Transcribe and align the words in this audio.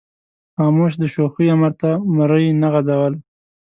خاموش 0.55 0.93
د 1.01 1.03
شوخۍ 1.13 1.45
امر 1.55 1.71
ته 1.81 1.89
مرۍ 2.15 2.45
نه 2.61 2.67
غځوله. 2.73 3.19